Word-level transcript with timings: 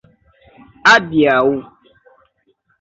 adiaŭ 0.93 1.45